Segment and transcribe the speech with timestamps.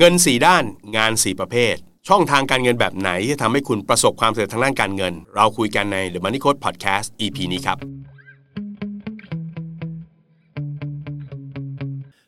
[0.00, 0.64] เงิน 4 ด้าน
[0.96, 1.74] งาน 4 ประเภท
[2.08, 7.78] ช่องทางการเงินแบบไหนที่ทำให้คุณประสบความสำเร็จทางด้านการเงิน เราคุยกันใน The Money Code Podcast EP นี้ครับ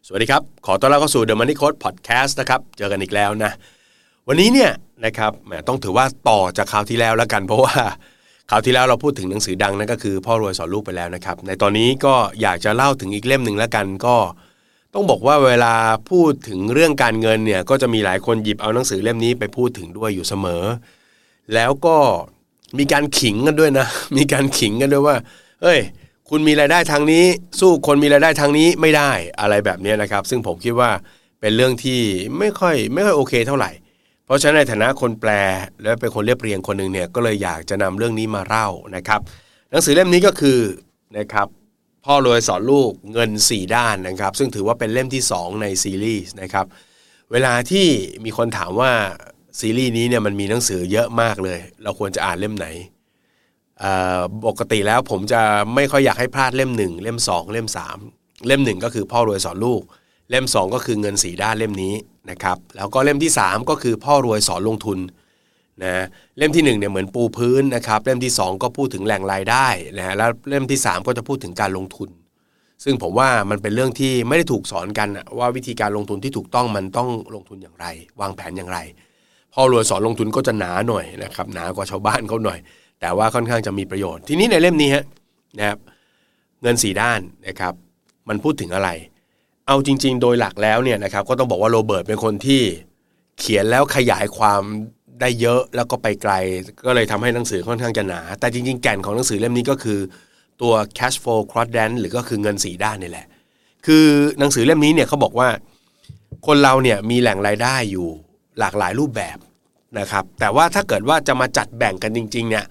[0.07, 3.53] สวัสดีครับ ขอต้อนรับเข้าสู่ The Money Code Podcast นะครับ เจอกันอีกแล้วนะ
[4.29, 4.71] วันนี้เนี่ย
[5.05, 7.75] นะครับแหมต้องถือว่าต่อจากคราวที่แล้วแล้วกัน เพราะว่า
[8.51, 14.17] คราวที่แล้วเราพูดถึงหนังสือดังนั่นก็คือ พ่อรวยสอนลูกไปแล้วนะครับ ในตอนนี้ก็อยากจะเล่าถึงอีกเล่มหนึ่งแล้วกันก็
[14.95, 15.75] ต้องบอกว่าเวลา
[16.11, 20.63] พูดถึงเรื่องการเงินเนี่ยก็จะมีหลายคนหยิบเอาหนังสือเล่มนี้ไปพูดถึงด้วยอยู่เสมอ
[21.55, 21.97] แล้วก็
[22.79, 25.17] มีการขิงกันด้วยนะ มีการขิงกันด้วยว่า
[25.63, 25.81] เอ้ย
[26.29, 27.25] คุณมีรายได้ทางนี้
[27.61, 29.11] สู้คนมีรายได้ทางนี้ไม่ได้
[29.41, 30.91] อะไรแบบนี้นะครับ ซึ่งผมคิดว่า
[31.41, 32.01] เป็นเรื่องที่
[32.39, 33.71] ไม่ค่อยไม่ค่อยโอเคเท่าไหร่
[34.25, 35.31] เพราะฉะนั้นในฐานะคนแปล
[35.83, 39.21] และเป็นคนเรียบเรียงคนหนึ่งเนี่ยก็เลยอยากจะนำเรื่องนี้มาเล่านะครับ
[39.71, 40.59] หนังสือเล่มนี้ก็คือ
[41.19, 41.47] นะครับ
[42.11, 46.67] พ่อรวยสอนลูกเงิน 4 ด้านนะครับ ซึ่งถือว่าเป็นเล่มที่ 2 ในซีรีส์นะครับ
[47.33, 47.87] เวลาที่
[48.25, 48.93] มีคนถามว่า
[49.61, 52.67] ซีรีส์นี้เนี่ยมันมีหนังสือเยอะมากเลย เราควรจะอ่านเล่มไหน
[54.47, 55.43] ปกติแล้วผมจะ
[55.75, 57.69] ไม่ค่อยอยากให้พลาดเล่ม 1 เล่ม 2 เล่ม
[58.07, 59.83] 3 เล่ม 1 ก็คือพ่อรวยสอนลูก
[60.31, 61.95] เล่ม 2 ก็คือเงินสีด้านเล่มนี้
[62.31, 64.99] นะครับแล้วก็เล่มที่ 3 ก็คือพ่อรวยสอนลงทุน
[65.83, 66.05] นะ
[66.39, 69.67] เล่มที่1เนี่ยเหมือนปูพื้นนะครับเล่มที่ 2 ก็พูดถึงแหล่งรายได้
[69.99, 72.11] นะฮะแล้วเล่มที่ 3 ก็จะพูดถึงการลงทุน
[72.85, 77.87] ซึ่งผมว่ามันเป็นเรื่องที่ไม่ได้ถูกสอนกันว่าวิธีการลงทุนที่ถูกต้องมันต้องลงทุนอย่างไร
[78.21, 78.79] วางแผนอย่างไร
[79.55, 82.59] พ่อรวยสอนลงทุนก็จะหนาหน่อยนะครับหนากว่าชาวบ้านเขาหน่อย
[83.01, 85.05] แต่ว่าค่อนข้างจะมีประโยชน์ ทีนี้ในเล่มนี้ฮะ
[85.59, 85.79] นะครับ
[86.63, 87.75] เงินสีด้านนะครับ
[88.29, 88.91] มันพูดถึงอะไร
[89.67, 92.63] เอาจริง ๆ โดยหลักแล้วเนี่ยนะครับก็ต้องบอกว่าโรเบิร์ตเป็นคนที่
[93.39, 94.63] เขียนแล้วขยายความ
[95.21, 96.33] ได้เยอะแล้วก็ไปไกล
[96.87, 99.99] ก็เลยทำให้หนังสือค่อนข้างจะหนา แต่จริง ๆ แก่นของหนังสือเล่มนี้ก็คือ
[100.63, 103.27] ตัว cash flow quadrant หรือก็คือเงินสีด้านนี่แหละ
[103.87, 104.07] คือ
[104.39, 105.49] หนังสือเล่มนี้เนี่ยเขาบอกว่า
[106.47, 108.09] คนเราเนี่ยมีแหล่งรายได้อยู่
[108.59, 109.39] หลากหลายรูปแบบ
[109.99, 112.65] นะครับ แต่ว่าถ้าเกิดว่าจะมาจัดแบ่งกันจริง ๆ เนี่ย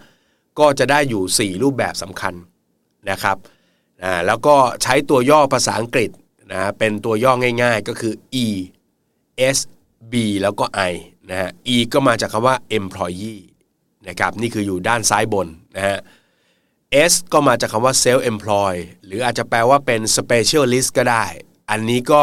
[0.59, 2.33] ก็จะได้อยู่ 4 รูปแบบสำคัญ
[3.09, 3.37] นะครับ
[4.03, 6.09] นะแล้วก็ใช้ตัวย่อภาษาอังกฤษ
[6.53, 8.13] นะเป็นตัวย่อง่าย ๆ ก็คือ
[8.43, 8.47] E
[9.55, 9.57] S
[10.11, 10.93] B แล้วก็ I
[11.29, 13.41] นะฮะ E ก็มาจากคำว่า employee
[14.07, 15.97] นะครับนี่คืออยู่ด้านซ้ายบนนะฮะ
[17.11, 18.73] S ก็มาจากคำว่า self employ
[19.05, 21.25] หรืออาจจะแปลว่าเป็น specialist ก็ได้
[21.69, 22.21] อันนี้ก็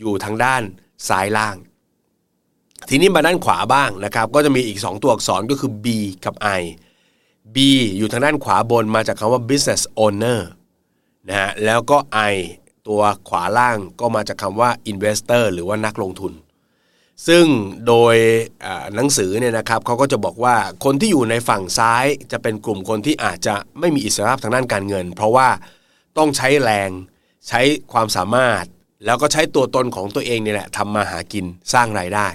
[0.00, 0.62] อยู่ทางด้าน
[1.08, 1.56] ซ้ายล่าง
[2.88, 5.86] ทีนี้มาด้านขวาบ้างนะครับ ก็จะมีอีก 2 ตัวอักษรก็คือ B
[6.24, 6.62] กับ I
[7.54, 7.56] B
[7.96, 10.40] อยู่ทางด้านขวาบนมาจากคำว่า business owner
[11.28, 11.98] นะฮะแล้วก็
[12.32, 12.36] I
[12.88, 16.32] ตัวขวาล่างก็มาจากคำว่า investor หรือว่านักลงทุน
[17.26, 17.44] ซึ่ง
[17.86, 18.16] โดย
[18.94, 25.48] หนังสือเนี่ยนะครับเขาก็จะบอกว่าคนที่อยู่ในฝั่งซ้ายจะเป็นกลุ่มคนที่อาจจะไม่มีอิสรภาพทางด้านการเงิน เพราะว่า
[26.18, 26.90] ต้องใช้แรง
[27.48, 27.60] ใช้
[27.92, 28.64] ความสามารถ
[29.04, 32.28] แล้วก็ใช้ตัวตนของตัวเองนี่แหละทำมาหากินสร้างรายได้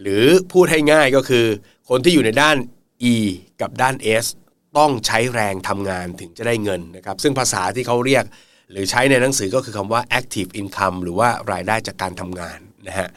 [0.00, 1.46] หรือพูดให้ง่ายก็คือ
[1.88, 2.56] คนที่อยู่ในด้าน
[3.12, 3.14] E
[3.60, 4.26] กับด้าน S
[4.78, 8.24] ต้องใช้แรงทำงานถึงจะได้เงินนะครับซึ่งภาษาที่เขาเรียก
[8.70, 13.08] หรือใช้ในหนังสือก็คือคำว่า active income หรือว่ารายได้จากการทำงานนะฮะ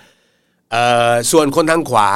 [1.31, 2.09] ส่วนคนทางขวา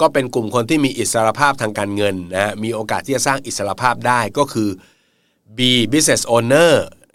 [0.00, 4.70] ก็เป็นกลุ่มคนที่มีอิสรภาพทางการเงินนะมีโอกาสที่จะสร้างอิสรภาพได้ก็คือ
[5.56, 5.58] B
[5.92, 6.72] business owner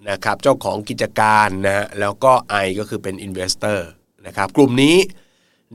[0.09, 2.34] นะครับเจ้าของกิจการนะแล้วก็
[2.66, 3.79] I ก็คือเป็น investor
[4.25, 4.97] นะครับกลุ่มนี้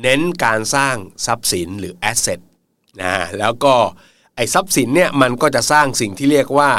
[0.02, 2.40] เน้นการสร้างทรัพย์สินหรือ asset
[3.02, 3.74] นะแล้วก็
[4.36, 6.70] ไอ้ทรัพย์สินเนี่ยมันก็จะสร้างสิ่งที่เรียกว่า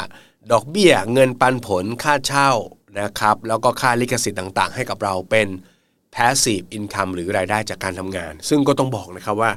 [0.51, 2.51] ดอกเบี้ยเงินปันผลค่าเช่า
[2.99, 5.47] นะครับแล้วก็ค่าลิขสิทธิ์ต่างๆ ให้กับเราเป็น
[6.15, 9.51] passive income หรือรายได้จากการทำงาน ซึ่งก็ต้องบอกนะครับว่า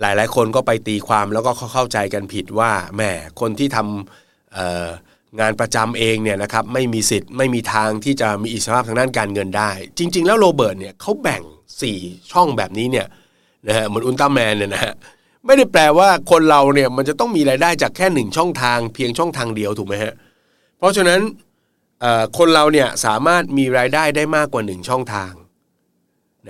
[0.00, 3.02] หลายๆ คนก็ไปตีความแล้วก็เข้าใจกันผิดว่าแหม
[3.40, 11.42] คนที่ทำงานประจำเองเนี่ยนะครับไม่มีสิทธิ์ไม่มีทางที่จะมีอิสรภาพทางด้านการเงินได้ จริง ๆ แล้วโรเบิร์ตเนี่ยเขาแบ่ง
[11.86, 13.06] 4 ช่องแบบนี้เนี่ย
[13.66, 14.94] นะฮะเหมือนอุลตร้าแมนเนี่ยนะฮะ
[15.46, 20.12] ไม่ได้แปลว่าคนเราเนี่ยมันจะต้องมีรายได้จากแค่หนึ่งช่องทางเพียงช่องทางเดียวถูกไหมฮะ
[20.78, 21.20] เพราะฉะนั้น
[22.38, 25.32] คนเราเนี่ยสามารถมีรายได้ได้มากกว่าหนึ่งช่องทาง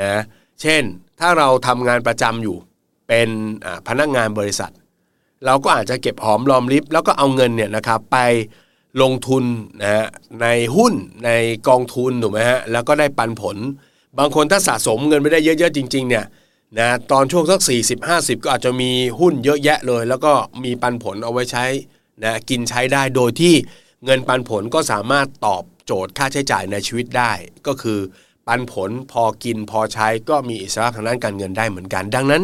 [0.01, 0.23] นะ
[0.61, 0.83] เช่น
[1.21, 2.57] ถ้าเราทำงานประจำอยู่
[3.09, 3.29] เป็น
[3.89, 4.73] พนักงานบริษัท
[5.47, 8.19] เราก็อาจจะเก็บหอมรอมริบแล้วก็เอาเงินเนี่ยนะครับไป
[9.03, 9.45] ลงทุน
[9.83, 10.07] นะฮะ
[10.43, 10.47] ใน
[10.77, 10.95] หุ้น
[11.25, 11.31] ใน
[11.69, 13.57] กองทุนถูกไหมฮะแล้วก็ได้ปันผล
[14.19, 16.25] บางคนถ้าสะสมเงินไม่ได้เยอะๆจริงๆเนี่ย
[16.79, 18.91] นะตอนช่วงสัก 40 50 ก็อาจจะมี
[19.21, 20.33] หุ้นเยอะแยะเลย แล้วก็
[20.65, 21.65] มีปันผลเอาไว้ใช้
[22.25, 23.55] นะกินใช้ได้โดยที่
[24.05, 27.33] เงินปันผลก็สามารถตอบโจทย์ค่าใช้จ่ายในชีวิตได้
[27.67, 27.99] ก็คือ
[28.47, 32.43] ปันผลพอกินพอใช้ก็มีอิสระทางด้านการเงินได้เหมือนกัน ดังนั้น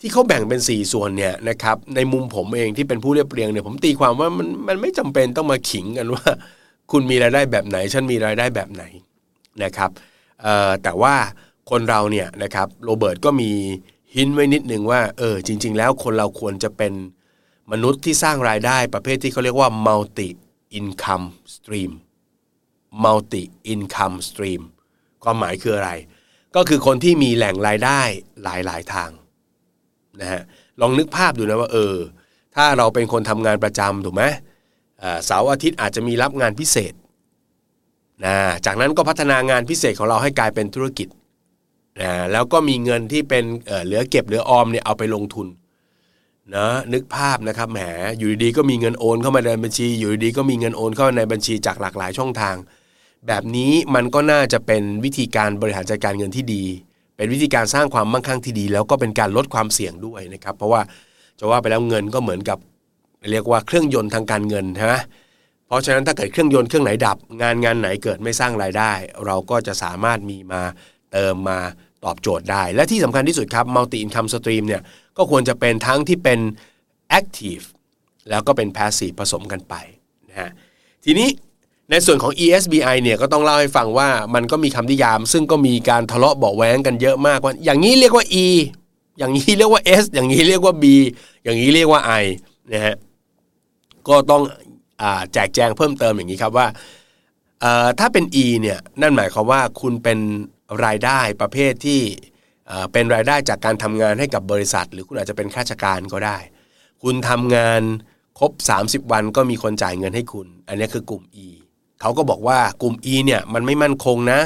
[0.00, 6.24] ที่เขาแบ่งเป็น 4 ส่วนเนี่ยนะครับในมุมผมเองที่เป็นผู้เรียบเรียงเนี่ยผมตีความว่ามันมันไม่จำเป็นต้องมาขิงกันว่า
[6.90, 8.84] คุณมีรายได้แบบไหน ฉันมีรายได้แบบไหน
[9.62, 9.90] นะครับ
[10.82, 11.14] แต่ว่า
[11.70, 13.50] คนเราเนี่ยนะครับโรเบิร์ตก็มี
[14.16, 16.92] หินไว้นิดหนึ่งว่าเออจริง ๆ แล้วคนเราควรจะเป็น
[17.72, 20.28] มนุษย์ที่สร้างรายได้ประเภทที่เขาเรียกว่า multi
[20.78, 21.92] income stream
[23.04, 23.42] multi
[23.72, 24.62] income stream
[25.24, 25.90] ความหมายคืออะไร
[26.56, 28.00] ก็คือคนที่มีแหล่งรายได้
[28.42, 29.10] หลายๆทาง
[30.20, 30.42] นะฮะ
[30.80, 31.94] ลองนึกภาพดูนะว่าเออ
[32.56, 34.22] ถ้าเราเป็นคนทำงานประจำถูกไหม
[35.26, 36.94] เสาร์อาทิตย์อาจจะมีรับงานพิเศษ
[38.24, 38.36] นะ
[38.66, 41.08] จากนั้นก็พัฒนางานพิเศษของเราให้กลายเป็นธุรกิจ
[42.00, 45.46] นะแล้วก็มีเงินที่เป็นเเหลือเก็บเหลือออมเนี่ยเอาไปลงทุน
[46.56, 47.80] นะนึกภาพนะครับแหม
[48.18, 52.56] อยู่ดีๆก็มีเงินโอนเข้ามาในบัญชี อยู่ดีๆก็มีเงินโอนเข้ามาในบัญชีจากหลากหลายช่องทาง
[53.26, 56.64] แบบนี้มันก็น่าจะเป็นวิธีการบริหารจัดการเงินที่ดี
[57.16, 60.80] เป็นวิธีการสร้างความมั่งคั่งที่ดี แล้วก็เป็นการลดความเสี่ยงด้วยนะครับ เพราะว่า
[61.38, 62.58] จะว่าไปแล้วเงินก็เหมือนกับ
[63.30, 64.94] เรียกว่าเครื่องยนต์ทางการเงินใช่ไหม
[65.66, 68.92] เพราะฉะนั้นถ้าเกิดเครื่องยนต์เครื่องไหนดับ งานงานไหนเกิดไม่สร้างรายได้
[69.26, 70.62] เราก็จะสามารถมีมา
[71.12, 71.58] เติมมา
[72.04, 74.82] ตอบโจทย์ได้ และที่สำคัญที่สุดครับ multi income stream เนี่ย
[75.16, 76.40] ก็ควรจะเป็นทั้งที่เป็น
[77.18, 77.64] active
[78.30, 79.74] แล้วก็เป็น passive ผสมกันไป
[80.28, 80.50] นะฮะ
[81.04, 81.28] ทีนี้
[81.90, 88.46] ในส่วนของ ESBI เนี่ยก็ต้องเล่าให้ฟังว่ามันก็มีคำนิยาม ซึ่งก็มีการทะเลาะเบาแว้งกันเยอะมากว่า อย่างนี้เรียกว่า E
[89.18, 90.84] อย่างนี้เรียกว่า S อย่างนี้เรียกว่า B
[91.44, 92.24] อย่างนี้เรียกว่า I
[92.72, 92.96] นะฮะ
[94.08, 94.42] ก็ต้อง
[95.02, 96.66] อแจกแจงเพิ่มเติมอย่างนี้ครับว่า
[97.98, 100.18] ถ้าเป็น E เนี่ยนั่นหมายความว่าคุณเป็น
[100.84, 102.00] รายได้ประเภทที่
[102.92, 106.38] เป็นรายได้จากการทำงานให้กับบริษัท หรือคุณอาจจะเป็นข้าราชการก็ได้
[107.02, 107.82] คุณทำงาน
[108.38, 108.52] ครบ
[108.82, 111.48] 30 วันก็มีคนจ่ายเงินให้คุณ อันนี้คือกลุ่ม E
[112.00, 114.40] เขาก็บอกว่ากลุ่ม E เนี่ยมันไม่มั่นคงนะ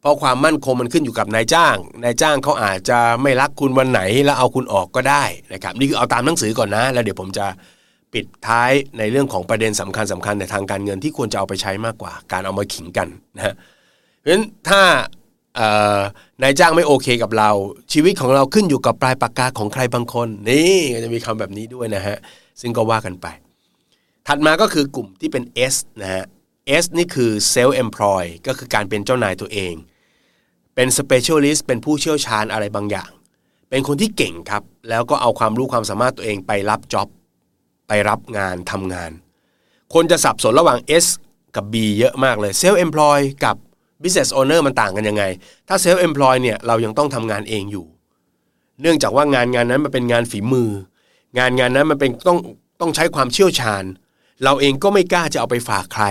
[0.00, 7.46] เพราะความมั่นคงมันขึ้นอยู่กับนายจ้าง นายจ้างเขาอาจจะไม่รักคุณวันไหนแล้วเอาคุณออกก็ได้นะครับนี่คือเอาตามหนังสือก่อนนะ แล้วเดี๋ยวผมจะ
[8.12, 13.54] ปิดท้ายในเรื่องของประเด็นสำคัญสำคัญในทางการเงินที่ควรจะเอาไปใช้มากกว่า การเอามาขิงกันนะ
[14.18, 14.82] เพราะฉะนั้นถ้า
[16.42, 17.50] นายจ้างไม่โอเคกับเรา
[17.92, 22.16] ชีวิตของเราขึ้นอยู่กับปลายปากกาของใครบางคน นี่จะมีคำแบบนี้ด้วยนะฮะ
[22.60, 23.26] ซึ่งก็ว่ากันไป
[24.28, 26.24] ถัดมาก็คือกลุ่มที่เป็น S นะฮะ
[26.82, 29.74] S นี่คือ self employ ก็คือการเป็นเจ้านายตัวเอง
[30.74, 33.10] เป็น specialist เป็นผู้เชี่ยวชาญอะไรบางอย่าง
[33.70, 37.08] เป็นคนที่เก่งครับ แล้วก็เอาความรู้ความสามารถตัวเองไปรับจ็อบ
[37.88, 39.10] ไปรับงานทำงาน
[39.94, 41.06] คนจะสับสนระหว่าง S
[41.56, 43.56] กับ B เยอะมากเลย self employ กับ
[44.02, 45.24] business owner มันต่างกันยังไง
[45.68, 47.86] ถ้า self employ เนี่ยเรายังต้องทำงานเองอยู่
[48.80, 50.70] เนื่องจากว่างานงานนั้นมันเป็นงานฝีมือ
[51.38, 52.38] งานงานนั้นมันเป็นต้อง
[52.80, 53.84] ต้องใช้ความเชี่ยวชาญ
[54.44, 56.04] เราเองก็ไม่กล้าจะเอาไปฝากใคร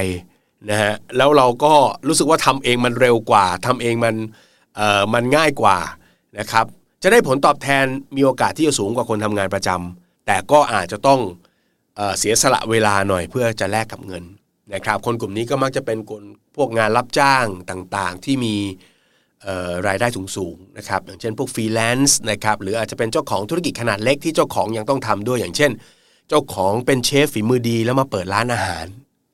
[0.69, 1.73] นะฮะแล้วเราก็
[2.07, 4.15] รู้สึกว่าทำเองมันเร็วกว่าทำเองมัน
[4.75, 5.77] เอ่อมันง่ายกว่า
[6.39, 6.65] นะครับ
[7.03, 7.85] จะได้ผลตอบแทน
[8.15, 11.19] มีโอกาสที่จะสูงกว่าคนทำงานประจำแต่ก็อาจจะต้อง
[11.95, 14.23] เอเสียสละเวลาหน่อยเพื่อจะแลกกับเงิน
[14.73, 16.23] นะครับคนกลุ่มนี้ก็มักจะเป็นคน
[16.55, 18.55] พวกงานรับจ้างต่างๆ ที่มี
[19.87, 25.71] รายได้สูงๆนะครับอย่างเช่นพวกฟรีแลนซ์นะครับหรืออาจจะเป็นเจ้าของธุรกิจขนาดเล็กที่เจ้าของยังต้องทำด้วยอย่างเช่น
[26.29, 28.85] เจ้าของเป็นเชฟฝีมือดีแล้วมาเปิดร้านอาหาร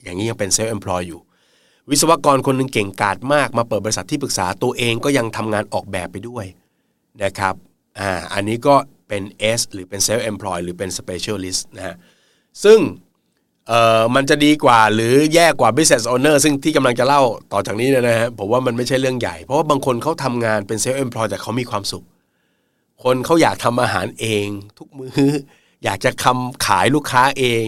[0.07, 1.19] อย่างนี้ยังเป็นเซลล์เอ็มพลอยอยู่
[1.89, 6.45] วิศวกรคนหนึ่งเก่งกาจมากมาเปิดบริษัทที่ปรึกษาตัวเองก็ยังทำงานออกแบบไปด้วย
[7.23, 7.55] นะครับ
[7.99, 8.75] อ่าอันนี้ก็
[9.07, 9.23] เป็น
[9.59, 11.95] S หรือเป็นเซลล์เอ็มพลอยหรือเป็น specialist นะฮะ
[12.63, 12.79] ซึ่ง
[13.67, 17.21] เอ่อมันจะดีกว่าหรือแย่กว่า business owner ซึ่งที่กำลังจะเล่า
[17.53, 22.05] ต่อจากนี้นะฮะผมว่ามันไม่ใช่เรื่องใหญ่ เพราะว่าบางคนเขาทำงานเป็น self employed แต่เขามีความสุข
[23.03, 24.47] คนเขาอยากทำอาหารเอง
[24.77, 25.11] ทุกมือ
[25.83, 27.65] อยากจะคำขายลูกค้าเอง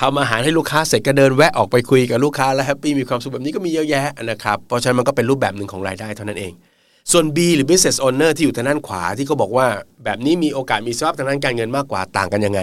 [0.00, 6.52] ทำอาหารให้ลูกค้าเสร็จก็เดินแวะออกไปคุยกับลูกค้าแล้วแฮปปี้มีความสุขแบบนี้ก็มีเยอะแยะนะครับเพราะฉะนั้นมันก็เป็นรูปแบบหนึ่งของรายได้เท่านั้นเอง
[7.12, 9.66] ส่วน B หรือ business owner ที่อยู่ทางด้านขวาที่เขาบอกว่า
[10.04, 12.60] แบบนี้มีโอกาสมีสภาพทางด้านการเงินมากกว่าต่างกันยังไง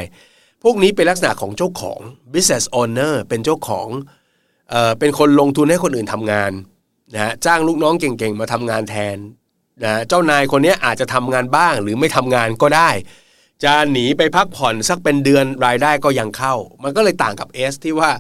[0.64, 2.00] พวกนี้เป็นลักษณะของเจ้าของ
[2.34, 3.88] business owner เป็นเจ้าของ
[4.70, 6.52] เอ่อเป็นคนลงทุนให้คนอื่นทำงาน
[7.14, 9.18] นะจ้างลูกน้องเก่งๆมาทำงานแทน
[9.84, 12.90] นะเจ้านายคนนี้อาจจะทำงานบ้างหรือไม่ทำงานก็ได้
[13.64, 18.12] จะหนีไปพักผ่อนสักเป็นเดือนรายได้ก็ยังเข้า มันก็เลยต่างกับ S ที่ว่า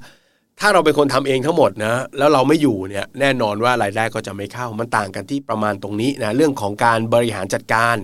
[0.60, 7.98] ถ้าเราเป็นคนทำเองทั้งหมดนะแล้วเราไม่อยู่เนี่ยแน่นอนว่ารายได้ก็จะไม่เข้า มันต่างกันที่ประมาณตรงนี้นะเรื่องของการบริหารจัดการ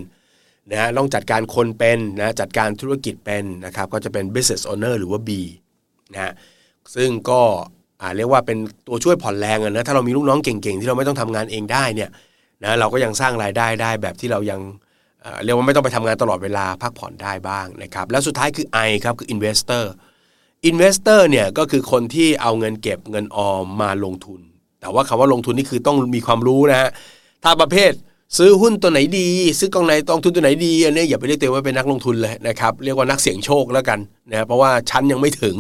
[0.72, 5.30] นะต้องจัดการคนเป็นนะจัดการธุรกิจเป็นนะครับก็จะเป็น business owner หรือว่า B
[6.14, 6.34] นะ
[6.96, 7.42] ซึ่งก็
[8.16, 12.10] เรียกว่าเป็นตัวช่วยผ่อนแรงนะถ้าเรามีลูกน้องเก่งๆ ที่เราไม่ต้องทำงานเองได้เนี่ย
[12.64, 14.62] นะเราก็ยังสร้างรายได้ได้แบบที่เรายัง
[15.44, 19.84] เรียกว่าไม่ต้องไปทำงานตลอดเวลาพักผ่อนได้บ้างนะครับ แล้วสุดท้ายคือ I ครับคือ investor
[20.70, 24.40] investor เนี่ยก็คือคนที่เอาเงินเก็บเงินออมมาลงทุน
[24.82, 26.90] แต่ว่าคำว่าลงทุนนี่คือต้องมีความรู้นะฮะ
[27.44, 27.92] ถ้าประเภท
[28.38, 29.28] ซื้อหุ้นตัวไหนดี
[29.60, 34.00] ซื้อกองไหนกองทุนตัวไหนดีอันนี้อย่าไปเรียกตัวว่าเป็นนักลงทุนเลยนะครับเรียกว่านักเสี่ยงโชคแล้วกัน
[34.32, 35.58] นะเพราะว่าชั้นยังไม่ถึง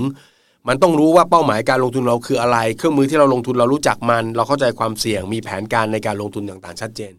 [0.68, 7.14] มันต้องรู้ว่าเป้าหมายการลงทุนเราคืออะไร เครื่องมือที่เราลงทุนเรารู้จักมัน เราเข้าใจความเสี่ยงมีแผนการในการลงทุนต่างๆ ชัดเจน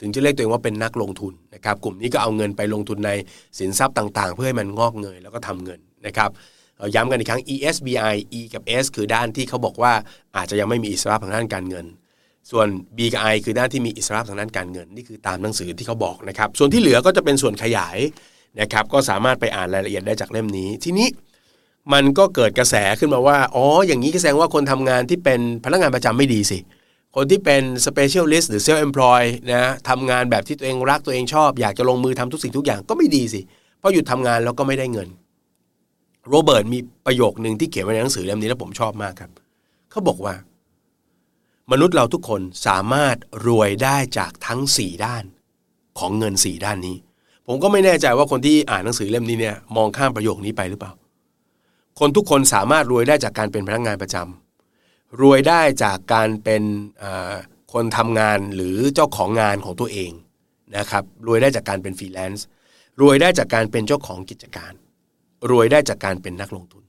[0.00, 3.10] ถึงจะเรียกตัวเองว่าเป็นนักลงทุนนะครับกลุ่มนี้ก็เอาเงินไปลงทุนใน
[3.58, 6.30] สินทรัพย์ต่างๆ เพื่อให้มันงอกเงยแล้วก็ทำเงินนะครับ
[6.78, 9.92] เราย้ำกันอีกครั้ง ESBI E กับ S คือด้านที่เขาบอกว่า
[10.36, 11.86] อาจจะยังไม่มีอิสระทางด้านการเงิน
[12.50, 17.98] ส่วน B กับ I คือด้านที่มีอิสระทางด้านการเงิน นี่คือตามหนังสือที่เขาบอกนะครับ ส่วนที่เหลือก็จะเป็นส่วนขยาย
[18.60, 21.08] นะครับก็สามารถไปอ่านรายละเอียดได้จากเล่มนี้ ทีนี้
[21.92, 26.58] มันก็เกิดกระแสขึ้นมาว่า อ๋อ อย่างนี้แสดงว่าคนทำงานที่เป็นพนักงานประจำไม่ดีสิ
[27.14, 33.40] คนที่เป็น specialist หรือ self employ นะทำงานแบบที่ตัวเองรักตัวเองชอบ อยากจะลงมือทำทุกสิ่งทุกอย่างก็ไม่ดีสิ
[33.78, 35.08] เพราะหยุดทำงานแล้วก็ไม่ได้เงิน
[36.28, 39.30] โรเบิร์ตมีประโยคหนึ่งที่เขียนไว้ในหนังสือเล่มนี้แล้วผมชอบมากครับ
[39.90, 40.34] เขาบอกว่า
[41.72, 43.16] มนุษย์เราทุกคนสามารถ
[43.46, 45.24] รวยได้จากทั้ง 4 ด้าน
[45.98, 46.96] ของเงิน 4 ด้านนี้
[47.46, 50.92] ผมก็ไม่แน่ใจว่าคนที่อ่านหนังสือเล่มนี้เนี่ยมองข้ามประโยคนี้ไปหรือเปล่า
[51.98, 54.43] คนทุกคนสามารถรวยได้จากการเป็นพนักงานประจำ
[55.22, 56.62] รวยได้จากการเป็น
[57.72, 60.10] คนทำงานหรือเจ้าของงานของตัวเอง
[60.76, 62.46] นะครับรวยได้จากการเป็นฟรีแลนซ์
[63.00, 64.72] รวยได้จากการเป็นเจ้าของกิจการ
[65.50, 66.84] รวยได้จากการเป็นนักลงทุน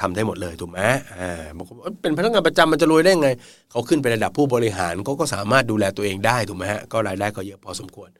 [0.00, 0.80] ทำได้หมดเลยถูกไหม
[1.18, 3.28] อ่าบางคนเป็นพนักงานประจำมันจะรวยได้ไง
[3.70, 8.10] เขาขึ้นไประดับผู้บริหารเขาก็สามารถดูแลตัวเองได้ถูกไหมฮะก็รายได้ก็เยอะพอสมควร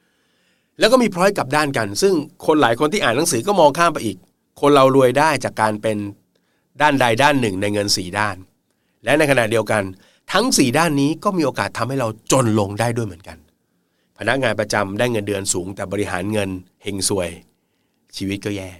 [0.79, 2.15] แล้วก็มีพร้อยกับด้านกัน ซึ่ง
[2.47, 4.17] คนหลายคนที่อ่านหนังสือก็มองข้ามไปอีก
[4.61, 5.97] คนเรารวยได้จากการเป็น
[6.81, 8.37] ด้านใดด้านหนึ่งในเงินสี่ด้าน
[9.05, 9.83] และในขณะเดียวกัน
[10.33, 13.39] ทั้งสีด้านนี้ก็มีโอกาสทำให้เราจนลงได้ด้วยเหมือนกัน
[14.19, 16.51] พนักงานประจำได้เงินเดือนสูง แต่บริหารเงิน
[16.83, 17.31] เฮงซวย
[18.17, 18.71] ชีวิตก็แย่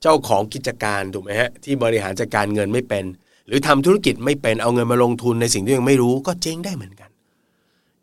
[0.00, 3.04] เจ้าของกิจการถูกไหมฮะที่บริหารจัดการเงินไม่เป็น
[3.46, 7.10] หรือทำธุรกิจไม่เป็นเอาเงินมาลงทุนในสิ่งที่ยังไม่รู้ก็เจ๊งได้เหมือนกัน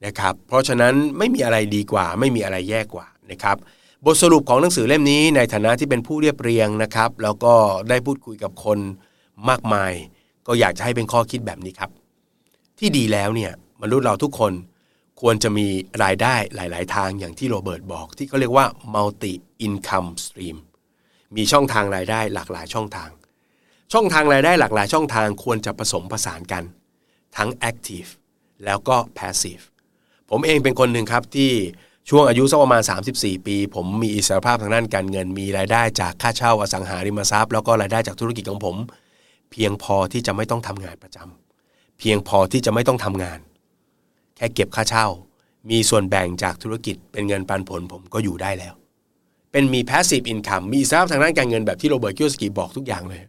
[0.06, 3.58] นะครับเพราะฉะนั้นไม่มีอะไรดีกว่า ไม่มีอะไรแย่กว่านะครับ
[4.06, 7.54] บทสรุปของหนังสือเล่มนี้ในฐานะที่เป็นผู้เรียบเรียงนะครับ แล้วก็
[7.90, 8.80] ได้พูดคุยกับคน
[9.50, 9.94] มากมาย
[10.48, 11.92] ก็อยากจะให้เป็นข้อคิดแบบนี้ครับ
[12.80, 14.54] ที่ดีแล้วเนี่ยมนุษย์เราทุกคน
[15.22, 15.68] ควรจะมี
[16.04, 19.34] รายได้หลาย ๆ ทางอย่างที่โรเบิร์ตบอก ที่เขาเรียกว่า multi
[19.66, 20.58] income stream
[21.36, 23.10] มีช่องทางรายได้หลากหลายช่องทาง
[23.94, 26.64] ช่องทางรายได้หลากหลายช่องทางควรจะผสมผสานกัน
[27.38, 28.10] ทั้ง active
[28.66, 29.64] แล้วก็ passive
[30.30, 31.52] ผมเองเป็นคนหนึ่งครับที่
[32.10, 32.82] ช่วงอายุสักประมาณ
[33.14, 38.76] 34 ปี ผมมีอิสรภาพทางด้านการเงิน มีรายได้จากค่าเช่าอสังหาริมทรัพย์ แล้วก็รายได้จากธุรกิจของผม
[39.52, 43.40] เพียงพอที่จะไม่ต้องทำงานประจำเพียงพอที่จะไม่ต้องทำงาน
[44.36, 45.08] แค่เก็บค่าเช่า
[45.70, 48.74] มีส่วนแบ่งจากธุรกิจเป็นเงินปันผลผมก็อยู่ได้แล้ว
[49.52, 53.22] เป็นมี passive income มีทรัพย์ทางด้านการเงินแบบที่โรเบิร์ตคิวสกีบอกทุกอย่างเลย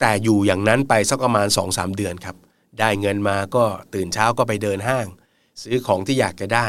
[0.00, 2.36] แต่อยู่อย่างนั้นไปสักประมาณ 2-3 เดือนครับ
[2.80, 5.06] ได้เงินมาก็ตื่นเช้าก็ไปเดินห้าง
[5.62, 6.66] ซื้อของที่อยากจะได้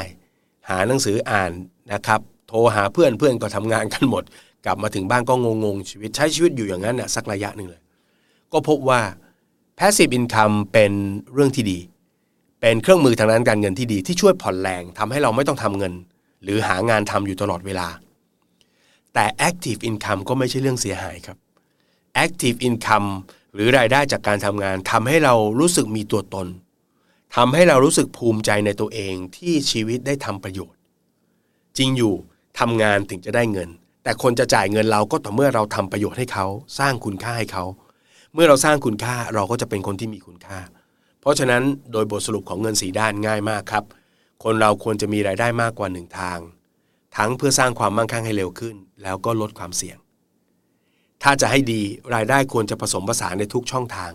[0.69, 1.51] หาหนังสืออ่าน
[1.93, 4.23] นะครับ โทรหาเพื่อนเพื่อนก็ทำงานกันหมด
[4.65, 7.81] กลับมาถึงบ้านก็งงๆชีวิตใช้ชีวิตอยู่อย่างนั้นน่ะสักระยะหนึ่งเลย
[8.55, 9.01] ก็พบว่า
[9.77, 10.91] passive income เป็น
[11.33, 11.79] เรื่องที่ดี
[12.61, 15.93] เป็นเครื่องมือทางด้านการเงินที่ดีที่ช่วยผ่อนแรงทำให้เราไม่ต้องทำเงิน
[16.43, 17.87] หรือหางานทำอยู่ตลอดเวลา
[19.13, 21.37] แต่ active income ก็ไม่ใช่เรื่องเสียหายครับ
[22.23, 23.09] active income
[23.53, 26.47] หรือรายได้จากการทำงานทำให้เรารู้สึกมีตัวตน
[27.35, 30.79] ทำให้เรารู้สึกภูมิใจในตัวเองที่ชีวิตได้ทำประโยชน์
[31.77, 32.13] จริงอยู่
[32.59, 33.69] ทำงานถึงจะได้เงิน
[34.03, 36.45] แต่คนจะจ่ายเงินเราก็ต่อเมื่อเราทำประโยชน์ให้เขา
[36.79, 37.65] สร้างคุณค่าให้เขา
[38.35, 40.59] เมื่อเราสร้างคุณค่าเราก็จะเป็นคนที่มีคุณค่า
[41.21, 43.83] เพราะฉะนั้นโดยบทสรุปของเงินสีด้านง่ายมากครับ
[44.43, 46.39] คนเราควรจะมีรายได้มากกว่าหนึ่งทาง
[47.17, 49.97] ทั้งเพื่อสร้างความมั่งคั่งให้เร็วขึ้น แล้วก็ลดความเสี่ยง
[51.23, 51.81] ถ้าจะให้ดี
[52.15, 54.11] รายได้ควรจะผสมผสานในทุกช่องทาง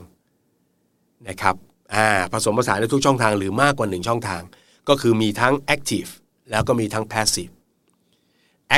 [1.28, 1.56] นะครับ
[1.94, 4.42] อ่าผสมผสานในทุกช่องทางหรือมากกว่าหนึ่งช่องทาง
[4.88, 6.10] ก็คือมีทั้ง active
[6.50, 7.52] แล้วก็มีทั้ง passive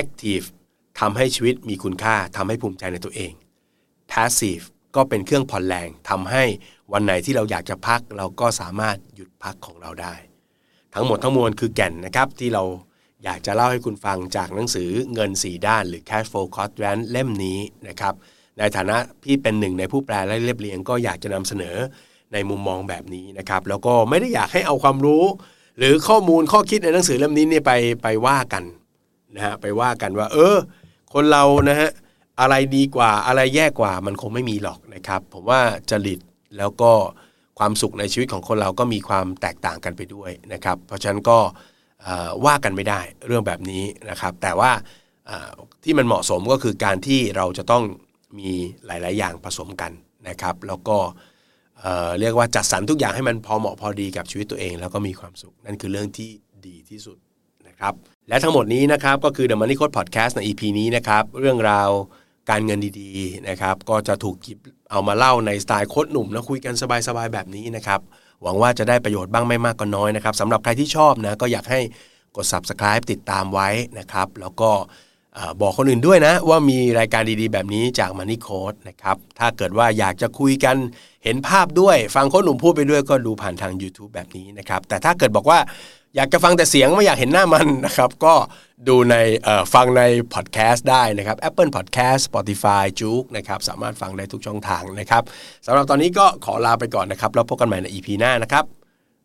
[0.00, 0.46] active
[1.00, 3.32] ทำให้ชีวิตมีคุณค่าทำให้ภูมิใจในตัวเอง
[4.12, 4.64] passive
[4.96, 6.44] ก็เป็นเครื่องผ่อนแรงทำให้
[6.92, 10.14] วันไหนที่เราอยากจะพัก เราก็สามารถหยุดพักของเราได้
[10.94, 12.64] ทั้งหมดทั้งมวลคือแก่นนะครับที่เรา
[13.24, 17.58] อยากจะเล่าให้คุณฟังจากหนังสือเงิน 4 ด้านหรือ Cash Flow Quadrant เล่มนี้
[17.88, 18.14] นะครับ
[18.58, 21.76] ในฐานะพี่เป็นหนึ่งในผู้แปลและเรียบเรียงก็อยากจะนำเสนอ
[22.32, 25.24] ในมุมมองแบบนี้นะครับแล้วก็ไม่ได้อยากให้เอาความรู้
[25.78, 27.72] หรือข้อมูลข้อคิดในหนังสือเล่มนี้เนี่ยไป
[28.02, 28.64] ไปว่ากัน
[29.34, 30.56] นะฮะไปว่ากันว่า เออ
[31.14, 31.90] คนเรานะฮะ
[32.40, 35.60] อะไรดีกว่าอะไรแย่กว่ามันคงไม่มีหรอกนะครับ ผมว่า
[35.90, 36.20] จริต
[36.58, 36.92] แล้วก็
[37.58, 41.38] ความสุขในชีวิตของคนเราก็มีความแตกต่างกันไปด้วยนะครับ เพราะฉะนั้นก็
[42.46, 44.70] ว่ากันไม่ได้เรื่องแบบนี้นะครับ แต่ว่า
[45.84, 47.82] ที่มันเหมาะสมก็คือการที่เราจะต้อง
[48.38, 48.50] มี
[48.86, 49.92] หลาย ๆ อย่างผสมกัน
[50.28, 50.96] นะครับ แล้วก็
[52.20, 56.30] เรียกว่าจัดสรรทุกอย่างให้มันพอเหมาะพอดีกับชีวิตตัวเอง แล้วก็มีความสุข นั่นคือเรื่องที่
[56.66, 57.18] ดีที่สุด
[57.68, 57.94] นะครับ
[58.28, 61.90] และทั้งหมดนี้นะครับก็คือ The Money Code Podcast ใน EP นี้นะครับ เรื่องราว
[62.50, 64.58] การเงินดีๆนะครับก็จะถูกกิบ
[64.90, 68.00] เอามาเล่าในสไตล์โค้ดหนุ่มนะคุยกันสบายๆแบบนี้นะครับ
[68.42, 71.80] หวังว่าจะได้ประโยชน์บ้างไม่มากก็น้อยนะครับสำหรับใครที่ชอบนะก็อยากให้
[72.36, 73.68] กด subscribe ติดตามไว้
[73.98, 74.70] นะครับ แล้วก็
[75.60, 80.76] บอกคนอื่นด้วยนะ ว่ามีรายการดีๆ แบบนี้จาก Money Code นะครับถ้าเกิดว่าอยากจะคุยกัน
[81.24, 85.58] เห็นภาพด้วย ฟังโคนหนุ่มพูดไปด้วยก็ดูผ่านทาง YouTube แบบนี้นะครับแต่ถ้าเกิดบอกว่า
[86.16, 88.34] อยากจะฟังแต่เสียงไม่อยากเห็นหน้ามันนะครับ ก็
[88.88, 89.16] ดูใน
[89.74, 90.02] ฟังใน
[90.34, 95.22] พอดแคสต์ได้นะครับ Apple Podcast Spotify j o o นะครับ สามารถฟังได้ทุกช่องทางนะครับ
[95.66, 98.64] สำหรับตอนนี้ก็ขอลาไปก่อนนะครับ แล้วพบกันใหม่ใน EP หน้านะครับ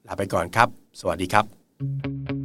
[0.07, 2.36] ลาไปก่อนครับ สวัสดีครับ